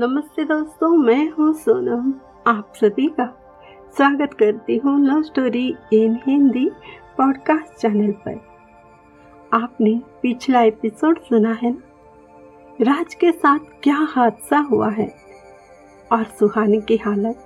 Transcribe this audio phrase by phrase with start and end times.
[0.00, 2.14] नमस्ते दोस्तों, मैं हूँ सोनम।
[2.46, 3.26] आप सभी का
[3.96, 6.70] स्वागत करती हूँ love story in Hindi
[7.18, 8.40] podcast channel पर।
[9.52, 11.82] आपने पिछला एपिसोड सुना है ना?
[12.80, 15.14] राज के साथ क्या हादसा हुआ है?
[16.12, 17.36] और सुहानी की हालत?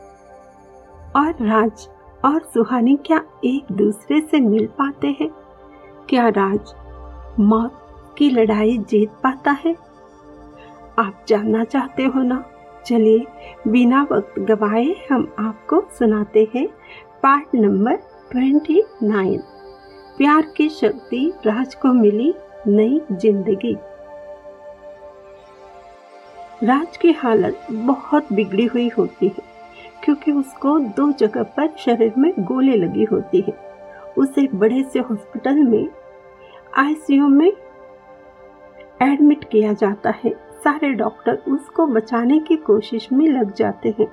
[1.16, 1.88] और राज
[2.24, 5.30] और सुहानी क्या एक दूसरे से मिल पाते हैं?
[6.08, 6.74] क्या राज
[7.40, 7.86] मौत
[8.18, 9.91] की लड़ाई जीत पाता है?
[10.98, 12.44] आप जानना चाहते हो ना?
[12.86, 13.24] चलिए,
[13.68, 16.66] बिना वक्त गवाए हम आपको सुनाते हैं
[17.22, 17.96] पार्ट नंबर
[18.30, 19.38] ट्वेंटी नाइन
[20.18, 22.34] प्यार की शक्ति राज को मिली
[22.66, 23.76] नई ज़िंदगी।
[26.64, 29.42] राज की हालत बहुत बिगड़ी हुई होती है,
[30.04, 33.56] क्योंकि उसको दो जगह पर शरीर में गोली लगी होती है।
[34.18, 35.88] उसे बड़े से हॉस्पिटल में
[36.78, 37.52] आईसीयू में
[39.02, 40.34] एडमिट किया जाता है।
[40.64, 44.06] सारे डॉक्टर उसको बचाने की कोशिश में लग जाते हैं।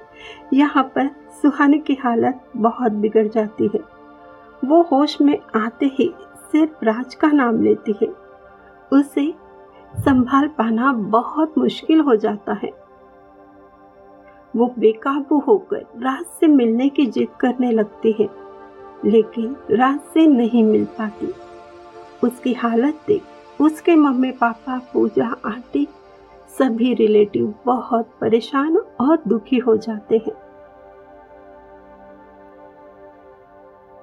[0.54, 1.10] यहाँ पर
[1.42, 3.80] सुहानी की हालत बहुत बिगड़ जाती है।
[4.66, 6.10] वो होश में आते ही
[6.52, 8.08] सिर्फ़ राज का नाम लेती है।
[8.92, 9.34] उसे
[9.94, 12.72] संभाल पाना बहुत मुश्किल हो जाता है।
[14.56, 18.30] वो बेकाबू होकर राज से मिलने की जिद करने लगती है,
[19.06, 21.34] लेकिन राज से नहीं मिल पाती।
[22.24, 25.88] उसकी हालत देख उसके मम्मी पापा पूजा आंटी
[26.58, 30.34] सभी रिलेटिव बहुत परेशान और दुखी हो जाते हैं।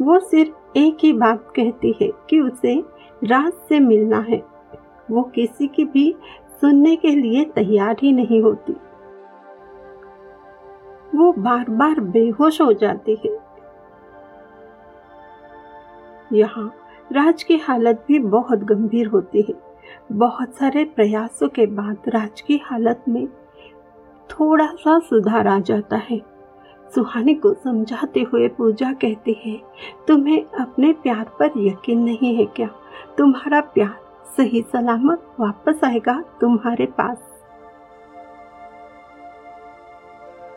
[0.02, 2.84] वो सिर्फ़ एक ही बात कहती है कि उसे
[3.24, 4.42] राज से मिलना है।
[5.11, 6.14] वो किसी की भी
[6.61, 8.72] सुनने के लिए तैयार ही नहीं होती।
[11.14, 13.39] वो बार बार बेहोश हो जाती है।
[16.33, 16.72] यहाँ
[17.12, 19.66] राज की हालत भी बहुत गंभीर होती है।
[20.12, 23.27] बहुत सारे प्रयासों के बाद राज की हालत में
[24.31, 26.20] थोड़ा सा सुधार आ जाता है।
[26.95, 29.57] सुहानी को समझाते हुए पूजा कहती है,
[30.08, 32.69] तुम्हें अपने प्यार पर यकीन नहीं है क्या?
[33.19, 33.95] तुम्हारा प्यार
[34.36, 37.19] सही सलामत वापस आएगा तुम्हारे पास।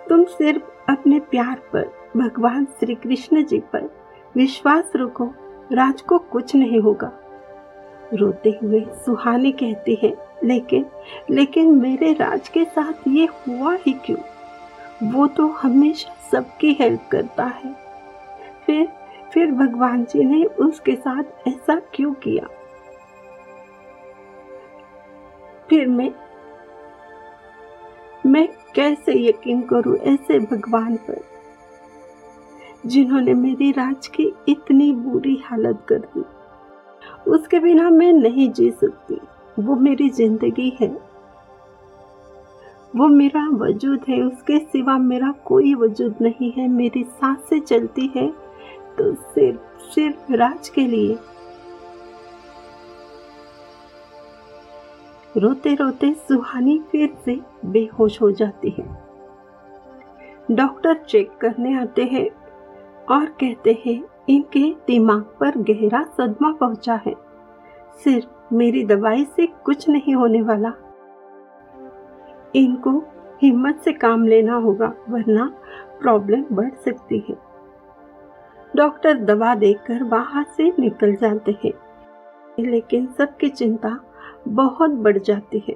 [0.10, 3.90] तुम सिर्फ़ अपने प्यार पर, भगवान श्री कृष्ण जी पर
[4.36, 5.30] विश्वास रखो,
[5.72, 7.12] राज को कुछ नहीं होगा।
[8.14, 10.86] रोते हुए सुहानी कहती है, लेकिन
[11.30, 14.18] लेकिन मेरे राज के साथ ये हुआ ही क्यों?
[15.12, 17.74] वो तो हमेशा सबकी हेल्प करता है।
[18.66, 18.88] फिर
[19.34, 22.48] फिर भगवान जी ने उसके साथ ऐसा क्यों किया?
[25.70, 26.12] फिर मैं
[28.26, 31.22] मैं कैसे यकीन करूँ ऐसे भगवान पर,
[32.86, 36.24] जिन्होंने मेरी राज की इतनी बुरी हालत कर दी?
[37.30, 39.20] उसके बिना मैं नहीं जी सकती।
[39.60, 40.88] वो मेरी ज़िंदगी है।
[42.94, 48.28] वो मेरा वजूद है। उसके सिवा मेरा कोई वजूद नहीं है। मेरी साँसें चलती है
[48.98, 51.18] तो सिर्फ़ सिर्फ़ राज के लिए।
[55.36, 58.86] रोते रोते सुहानी फिर से बेहोश हो जाती है।
[60.52, 62.28] डॉक्टर चेक करने आते हैं
[63.12, 67.14] और कहते हैं इनके दिमाग पर गहरा सदमा पहुँचा है।
[68.04, 70.72] सिर्फ़ मेरी दवाई से कुछ नहीं होने वाला।
[72.56, 72.92] इनको
[73.42, 75.46] हिम्मत से काम लेना होगा, वरना
[76.02, 77.36] प्रॉब्लम बढ़ सकती है।
[78.76, 81.74] डॉक्टर दवा देकर बाहर से निकल जाते हैं,
[82.60, 84.00] लेकिन सबकी चिंता
[84.48, 85.76] बहुत बढ़ जाती है।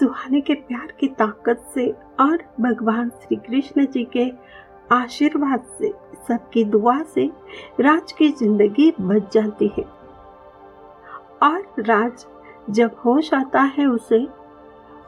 [0.00, 1.90] सुहाने के प्यार की ताकत से
[2.20, 4.30] और भगवान श्री कृष्ण जी के
[4.94, 5.92] आशीर्वाद से,
[6.28, 7.30] सबकी दुआ से
[7.80, 9.84] राज की ज़िंदगी बच जाती है।
[11.42, 12.26] और राज
[12.70, 14.26] जब होश आता है उसे,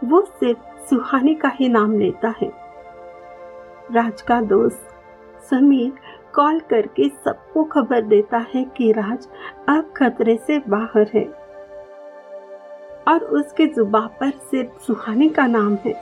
[0.05, 2.51] वो सिर्फ़ सुहानी का ही नाम लेता है।
[3.93, 4.89] राज का दोस्त
[5.51, 5.93] समीर
[6.35, 9.29] कॉल करके सबको खबर देता है कि राज
[9.69, 11.25] अब खतरे से बाहर है।
[13.09, 15.95] और उसके जुबा पर सिर्फ़ सुहानी का नाम है।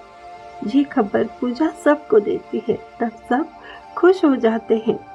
[0.66, 3.46] ये खबर पूजा सबको देती है, तब सब
[3.98, 5.06] खुश हो जाते हैं।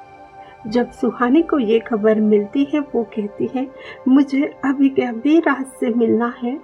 [0.66, 3.70] जब सुहानी को ये खबर मिलती है, वो कहती है,
[4.08, 6.60] मुझे अभी के अभी राज से मिलना है।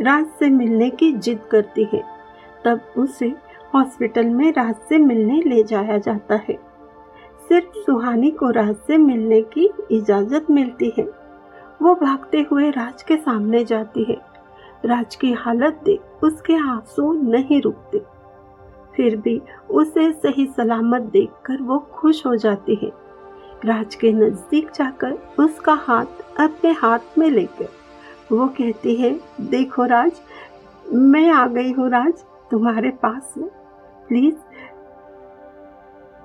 [0.00, 2.04] राज से मिलने की जिद करती है।
[2.64, 3.34] तब उसे
[3.74, 6.58] हॉस्पिटल में राज से मिलने ले जाया जाता है।
[7.48, 11.04] सिर्फ़ सुहानी को राज से मिलने की इजाज़त मिलती है।
[11.82, 14.16] वो भागते हुए राज के सामने जाती है।
[14.84, 18.13] राज की हालत देख उसके आँसू नहीं रुकते।
[18.96, 22.92] फिर भी उसे सही सलामत देखकर वो खुश हो जाती है।
[23.64, 27.68] राज के नज़दीक जाकर उसका हाथ अपने हाथ में लेकर
[28.32, 30.20] वो कहती है, देखो राज,
[30.86, 33.50] मैं आ गई हूँ राज, तुम्हारे पास हूँ
[34.08, 34.34] प्लीज़,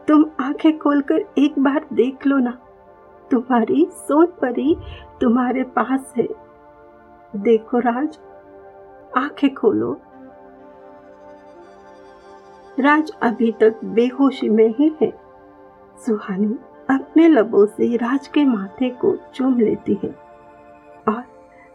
[0.07, 2.57] तुम आँखें खोलकर एक बार देख लो ना।
[3.31, 4.75] तुम्हारी सोन परी
[5.21, 6.27] तुम्हारे पास है।
[7.33, 8.17] देखो राज,
[9.17, 9.91] आँखें खोलो।
[12.79, 15.11] राज अभी तक बेहोशी में ही है।
[16.05, 16.55] सुहानी
[16.89, 20.09] अपने लबों से राज के माथे को चूम लेती है
[21.07, 21.23] और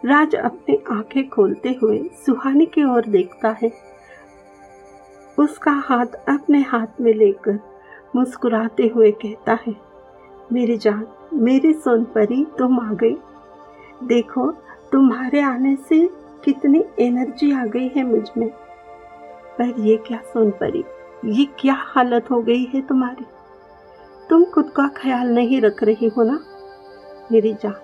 [0.05, 3.73] राज अपनी आँखें खोलते हुए सुहानी की ओर देखता है।
[5.39, 7.59] उसका हाथ अपने हाथ में लेकर
[8.17, 9.77] मुस्कुराते हुए कहता है,
[10.53, 13.17] मेरी जान, मेरी सोनपरी तुम आ गई।
[14.03, 14.51] देखो,
[14.93, 16.07] तुम्हारे आने से
[16.45, 18.51] कितनी एनर्जी आ गई है मुझमें।
[19.59, 20.85] पर ये क्या सोनपरी
[21.25, 23.25] ये क्या हालत हो गई है तुम्हारी?
[24.31, 26.39] तुम खुद का ख्याल नहीं रख रही हो ना,
[27.33, 27.75] मेरी जान?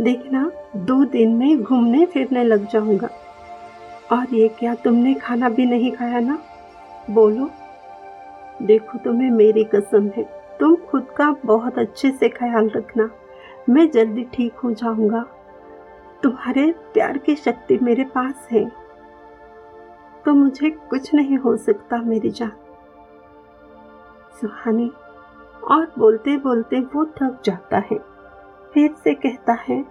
[0.00, 3.08] देखना, दो दिन में घूमने फिरने लग जाऊँगा।
[4.12, 6.38] और ये क्या तुमने खाना भी नहीं खाया ना?
[7.10, 7.50] बोलो।
[8.62, 10.22] देखो तुम्हें मेरी कसम है,
[10.60, 13.10] तुम खुद का बहुत अच्छे से ख्याल रखना,
[13.68, 15.24] मैं जल्दी ठीक हो जाऊँगा।
[16.22, 18.85] तुम्हारे प्यार की शक्ति मेरे पास है।
[20.26, 22.52] तो मुझे कुछ नहीं हो सकता, मेरी जान।
[24.40, 24.90] सुहानी,
[25.64, 27.98] और बोलते बोलते वो थक जाता है।
[28.74, 29.84] फिर से कहता है,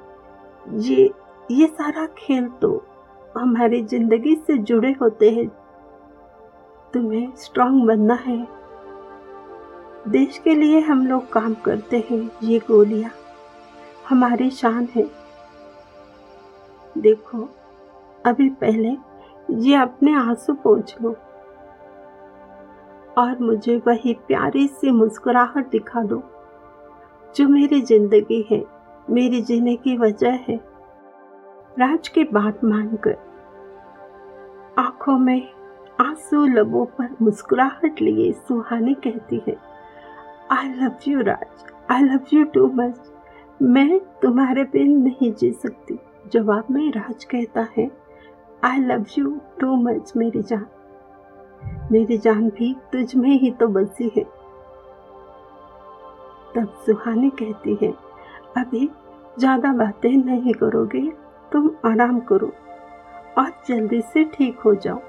[0.74, 1.14] ये
[1.52, 2.70] ये सारा खेल तो
[3.38, 5.48] हमारी ज़िंदगी से जुड़े होते हैं।
[6.94, 8.38] तुम्हें स्ट्रांग बनना है।
[10.08, 13.12] देश के लिए हम लोग काम करते हैं, ये गोलियाँ।
[14.10, 15.10] हमारी शान है।
[16.98, 17.50] देखो,
[18.26, 18.96] अभी पहले
[19.50, 21.16] ये अपने आँसू पोछ लो।
[23.18, 26.22] और मुझे वही प्यारी सी मुस्कुराहट दिखा दो,
[27.36, 28.64] जो मेरी ज़िंदगी है,
[29.10, 30.56] मेरी जीने की वजह है।
[31.78, 33.18] राज की बात मानकर
[34.80, 35.48] आँखों में
[36.02, 39.56] आँसू लबों पर मुस्कुराहट लिए सुहानी कहती है
[40.52, 41.66] I love you Raj.
[41.92, 43.12] I love you too much
[43.62, 46.00] मैं तुम्हारे बिन नहीं जी सकती,
[46.34, 47.90] जवाब में राज कहता है।
[48.66, 50.66] I love you too much मेरी जान।
[51.92, 54.24] मेरी जान भी तुझ में ही तो बसी है।
[56.56, 57.92] तब सुहानी कहती है,
[58.58, 58.90] अभी
[59.40, 61.02] ज़्यादा बातें नहीं करोगे,
[61.52, 62.52] तुम आराम करो
[63.38, 65.00] और जल्दी से ठीक हो जाओ।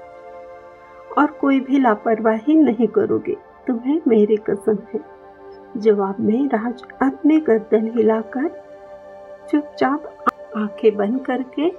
[1.17, 3.35] और कोई भी लापरवाही नहीं करोगे,
[3.67, 4.99] तुम्हें मेरी कसम है।
[5.77, 8.49] जवाब में राज अपने गर्दन हिलाकर
[9.51, 10.13] चुपचाप
[10.57, 11.69] आँखें बंद करके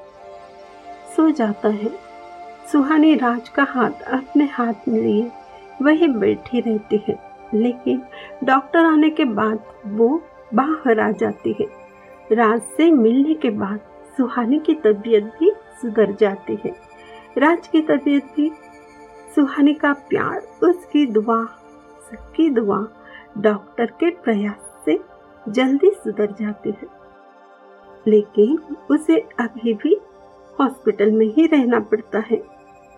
[1.18, 1.98] सो जाता है।
[2.72, 5.30] सुहानी राज का हाथ अपने हाथ में लिए,
[5.82, 8.02] वही बैठी रहती है। लेकिन
[8.44, 10.22] डॉक्टर आने के बाद वो
[10.54, 11.66] बाहर आ जाती है।
[12.32, 13.80] राज से मिलने के बाद
[14.16, 16.76] सुहानी की तबीयत भी सुधर जाती है।
[17.38, 18.52] राज की तबीयत भी,
[19.34, 21.44] सुहानी का प्यार, उसकी दुआ,
[22.10, 22.86] सबकी दुआ
[23.38, 25.00] डॉक्टर के प्रयास से
[25.48, 26.88] जल्दी सुधर जाती है।
[28.06, 30.00] लेकिन उसे अभी भी
[30.60, 32.36] हॉस्पिटल में ही रहना पड़ता है।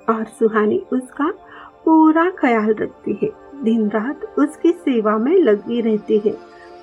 [0.09, 1.33] और सुहानी उसका
[1.85, 3.31] पूरा ख्याल रखती है।
[3.65, 6.31] दिन रात उसकी सेवा में लगी रहती है।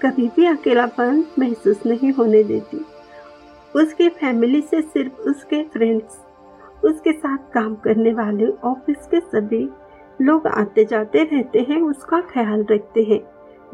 [0.01, 2.85] कभी भी अकेलापन महसूस नहीं होने देती।
[3.75, 6.27] उसकी फैमिली से सिर्फ़ उसके फ्रेंड्स
[6.83, 9.69] उसके साथ काम करने वाले, ऑफ़िस के सभी
[10.21, 13.21] लोग आते जाते रहते हैं, उसका ख्याल रखते हैं।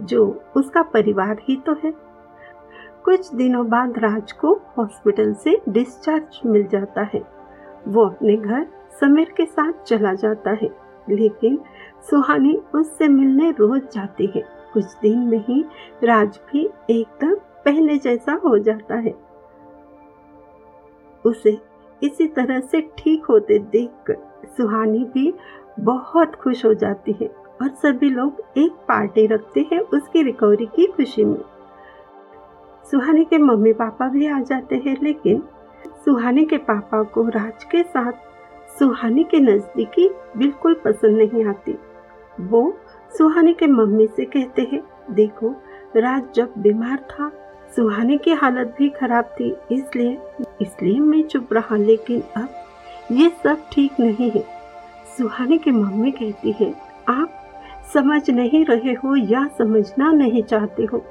[0.06, 1.94] जो उसका परिवार ही तो है।
[3.06, 7.22] कुछ दिनों बाद राज को हॉस्पिटल से डिस्चार्ज मिल जाता है।
[7.88, 8.66] वो अपने घर
[9.02, 10.70] समीर के साथ चला जाता है,
[11.10, 11.60] लेकिन
[12.10, 14.44] सुहानी उससे मिलने रोज जाती है।
[14.74, 15.64] कुछ दिन में ही
[16.04, 19.14] राज भी एकदम पहले जैसा हो जाता है।
[21.26, 21.58] उसे
[22.02, 24.18] इसी तरह से ठीक होते देखकर
[24.58, 25.34] सुहानी भी
[25.80, 27.28] बहुत खुश हो जाती है
[27.62, 31.42] और सभी लोग एक पार्टी रखते हैं उसकी रिकवरी की खुशी में।
[32.86, 35.42] सुहानी के मम्मी पापा भी आ जाते हैं, लेकिन
[36.06, 41.76] सुहानी के पापा को राज के साथ सुहानी के नज़दीकी बिल्कुल पसंद नहीं आती।
[42.42, 42.74] वो
[43.12, 45.54] सुहानी के मम्मी से कहते हैं, देखो,
[45.96, 47.32] राज जब बीमार था,
[47.76, 50.18] सुहानी की हालत भी खराब थी, इसलिए
[50.62, 52.50] इसलिए मैं चुप रहा, लेकिन अब
[53.12, 54.44] ये सब ठीक नहीं है।
[55.18, 56.74] सुहानी की मम्मी कहती है,
[57.10, 57.40] आप
[57.94, 61.04] समझ नहीं रहे हो या समझना नहीं चाहते हो।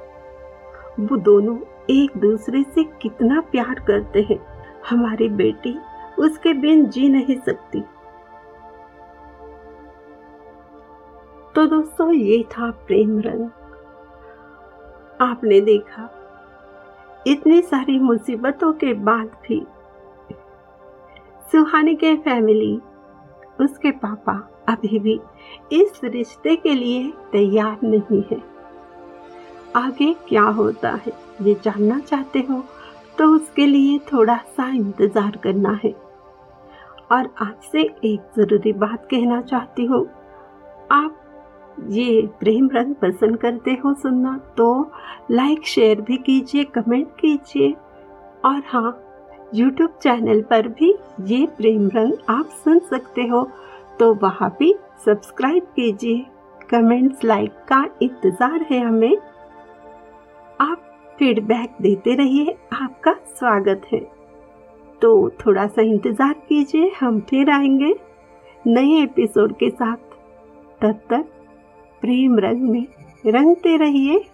[0.99, 1.57] वो दोनों
[1.89, 4.39] एक दूसरे से कितना प्यार करते हैं।
[4.89, 5.79] हमारी बेटी
[6.19, 7.81] उसके बिन जी नहीं सकती।
[11.55, 13.49] तो दोस्तों, ये था प्रेम रंग।
[15.21, 16.09] आपने देखा,
[17.27, 19.67] इतनी सारी मुसीबतों के बाद भी
[21.51, 22.81] सुहानी के फैमिली,
[23.61, 25.19] उसके पापा अभी भी
[25.71, 28.52] इस रिश्ते के लिए तैयार नहीं है।
[29.75, 31.11] आगे क्या होता है?
[31.41, 32.63] ये जानना चाहते हो
[33.17, 35.91] तो उसके लिए थोड़ा सा इंतज़ार करना है।
[37.11, 40.05] और आपसे एक ज़रूरी बात कहना चाहती हूँ।
[40.91, 41.19] आप
[41.89, 44.91] ये प्रेम रंग पसंद करते हो सुनना तो
[45.31, 47.73] लाइक शेयर भी कीजिए कमेंट कीजिए।
[48.45, 48.99] और हाँ
[49.55, 53.43] यूट्यूब चैनल पर भी ये प्रेम रंग आप सुन सकते हो।
[53.99, 54.73] तो वहाँ भी
[55.05, 56.25] सब्सक्राइब कीजिए।
[56.69, 59.17] कमेंट्स लाइक का इंतज़ार है हमें।
[60.61, 60.81] आप
[61.19, 63.99] फीडबैक देते रहिए, आपका स्वागत है।
[65.01, 67.93] तो थोड़ा सा इंतज़ार कीजिए, हम फिर आएँगे
[68.67, 69.97] नए एपिसोड के साथ।
[70.81, 71.25] तब तक
[72.01, 72.85] प्रेम रंग में
[73.25, 74.25] रंगते रहिए।